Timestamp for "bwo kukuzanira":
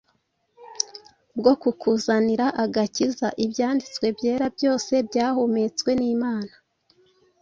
1.37-2.45